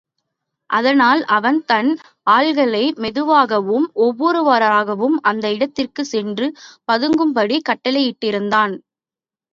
[0.69, 1.91] அதனால் அவன் தன்
[2.27, 6.47] ஆள்களை மெதுவாகவும் ஒவ்வொருவராகவும் அந்த இடத்திற்குச் சென்று
[6.87, 8.75] பதுங்கும்படி கட்டளையிட்டிருந்தான்.